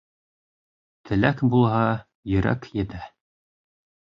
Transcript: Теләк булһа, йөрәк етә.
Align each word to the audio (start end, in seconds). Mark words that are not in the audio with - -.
Теләк 1.09 1.43
булһа, 1.55 1.83
йөрәк 2.33 2.69
етә. 2.81 3.03